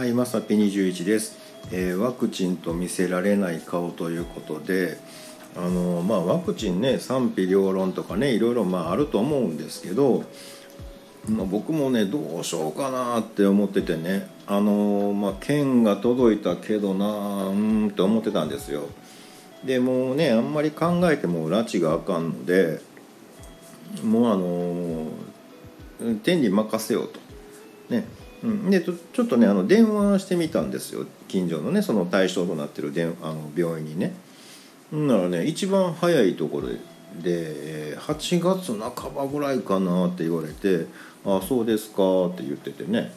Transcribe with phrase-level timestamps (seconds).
[0.00, 1.36] はい、まさぴ21です、
[1.72, 4.96] えーワクチンと見せられない顔ということで、
[5.54, 10.24] あのまあ、ワクチンね賛否両論とかねいろいろまああると思うんですけど、
[11.28, 18.84] まあ、僕もねどうしようかなって思っててねあの、まあ、券が届いたけどなうんって思ってたんですよ。
[19.66, 22.80] でもうねあんまり考えても拉致があかんので
[24.02, 24.36] もうあ
[26.08, 27.20] の天に任せようと。
[27.90, 28.06] ね
[28.42, 34.14] うん、でちょっとねあの電話してみたんですよ近所のねその対象となってる電あの病院にね。
[34.96, 36.78] んならね一番早いところで
[37.18, 40.86] で8月半ばぐらいかなって言われて
[41.26, 43.12] 「あそうですか」って言っててね、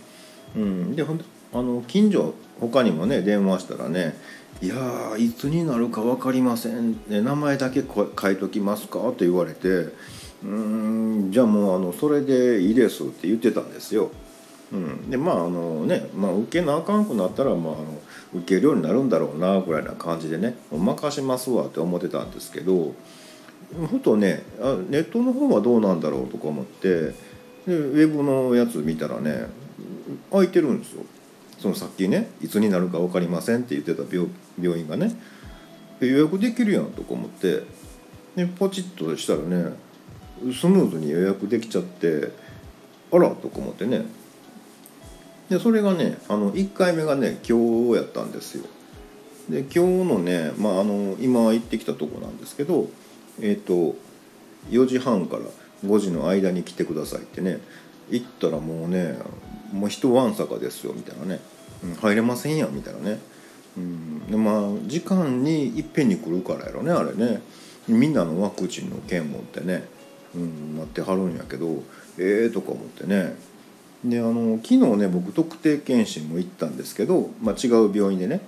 [0.56, 4.18] うん、でほんあの近所他にもね電話したらね
[4.62, 9.90] 「いやいつになるか分かりません、ね、名前だけ書いときますか?」って言われて
[10.44, 14.12] 「うんじゃあもうあのそれでいいです」って言ってたんですよ。
[14.74, 18.02] うん、でまああのね、まあ、受けなあかんくなったら、まあ、あの
[18.34, 22.94] 受けるようになるんだろうなぐらいな感じでねもう任しますわって思ってたんですけど
[23.90, 27.14] ふとねあネットの方はどうなんだろうとか思ってで
[27.68, 29.46] ウェブのやつ見たらね
[30.32, 31.04] 空いてるんですよ。
[31.60, 34.28] そのさっきねいつになるか分かりませんって言ってた病
[34.60, 35.16] 病院がね。
[36.02, 37.64] 予約できるやんとか思って
[38.36, 39.74] でポチッとしたらね
[40.52, 42.32] スムーズに予約できちゃって
[43.12, 44.04] あらとか思ってね。
[45.50, 48.66] でそれがねあの1回目がね今日やったんですよ。
[49.50, 52.88] で今日のね、まあ、あの今行ってきたとこなんですけど
[53.42, 53.96] えっ、と
[54.70, 55.44] 4時半から
[55.86, 57.60] 5時の間に来てくださいってね
[58.10, 59.18] 行ったらもうね
[59.74, 61.42] もう人わんさかですよみたいなね、
[61.84, 63.20] うん入れませんやみたいなね、
[63.76, 67.42] うん、でまあ時間にいっぺんに来るからやろねあれね。
[67.88, 69.84] みんなのワクチンの券持ってね、
[70.36, 71.84] うん、なってはるんやけど
[72.18, 73.36] ええー、とか思ってね。
[74.04, 78.42] であの昨日ね僕特定健診も行ったんですけど、まあ、違う病院でね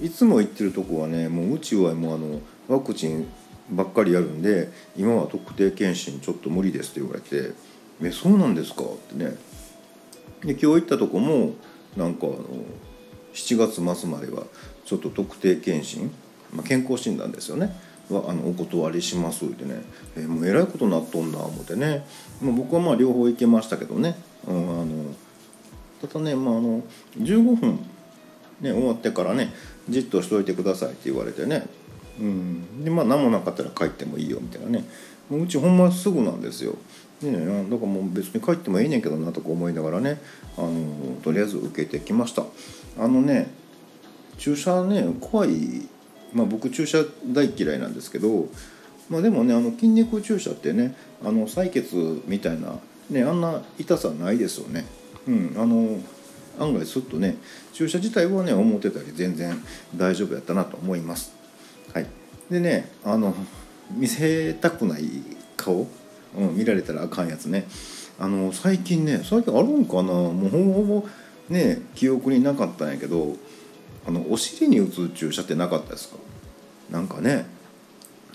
[0.00, 3.28] いつも行ってるとこはねもううちはもうあのワクチン
[3.70, 7.52] ばっかりやるんで今は特定健診ちょっと無理ですって言われて
[8.02, 9.36] 「えそうなんですか?」ってね。
[10.44, 11.54] で今日行ったとこも
[11.96, 12.38] なんかあの
[13.32, 14.44] 7月末までは
[14.84, 16.10] ちょっと特定健診、
[16.52, 17.72] まあ、健康診断ですよね。
[18.10, 19.82] はあのお断りしますってね、
[20.16, 22.04] えーもうえらいことなっとんな思ってね、
[22.42, 24.16] まあ、僕はまあ両方行けましたけどね、
[24.46, 24.81] うん、
[26.02, 26.82] ただね、まあ、あの
[27.18, 27.78] 15分、
[28.60, 29.52] ね、終わってからね
[29.88, 31.66] じっとしといてくださいって言われてね、
[32.20, 34.84] うん、でまあ何もなかったら帰ってもいいよみたいなね。
[35.30, 36.76] もううちほんますぐなんですよ。
[37.22, 40.20] ね、だからもう別に帰ってもいいねんけどなとか思いながらね。
[40.58, 42.44] あのとりあえず受けてきました。
[42.98, 43.50] あのね
[44.38, 45.88] 注射ね怖い。
[46.32, 48.48] まあ僕注射大嫌いなんですけど。
[49.08, 52.78] まあでもねあの筋肉注射ってねあの採血みたいな
[53.10, 54.86] ねあんな痛さないですよね。
[55.26, 56.00] うんあの
[56.58, 57.36] 案外すっとね
[57.72, 59.60] 注射自体はね思ってたり全然
[59.96, 61.32] 大丈夫やったなと思います。
[61.94, 62.06] はい。
[62.50, 63.34] でねあの
[63.90, 65.04] 見せたくない
[65.56, 65.86] 顔、
[66.36, 67.66] うん、見られたらあかんやつね。
[68.18, 70.12] あの最近ね最近あるんかな？
[70.12, 71.08] もうほぼほぼ
[71.48, 73.36] ね記憶になかったんやけど
[74.06, 76.16] あのお尻に打つ注射ってなかったですか？
[76.90, 77.46] なんかね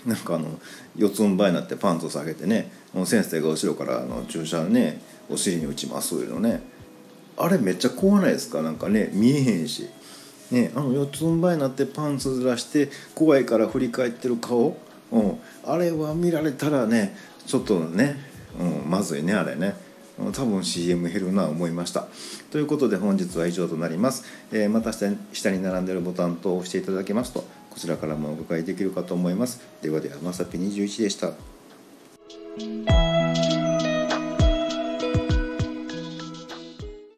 [0.04, 0.58] なんかあの
[0.96, 2.70] 四つん這いになってパンツを下げてね
[3.04, 5.00] 先生が後ろからあの注射ね
[5.30, 6.62] お尻に打ちますいうのね。
[7.38, 8.62] あれめっちゃ怖ないですか？
[8.62, 9.88] なんかね見えへんし、
[10.50, 14.76] ね、あの四つん這いになってパンツずらして怖いから振り返ってる顔、
[15.12, 17.16] うん、あれは見られたらね
[17.46, 18.16] ちょっとね、
[18.58, 19.74] うん、まずいねあれね。
[20.32, 22.08] 多分 CM 減るな思いました。
[22.50, 29.60] ということで本日は以上となります、えーまた下に並んでるボタンと押していただけますとこちらからもお伺いできるかと思います。
[29.80, 31.34] ではではまさぴ21でした。